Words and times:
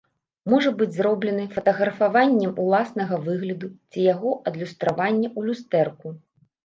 Можа 0.51 0.69
быць 0.79 0.95
зроблены 0.99 1.43
фатаграфаваннем 1.55 2.55
уласнага 2.63 3.15
выгляду 3.29 3.67
ці 3.91 3.99
яго 4.13 4.31
адлюстравання 4.53 5.27
ў 5.37 5.51
люстэрку. 5.51 6.07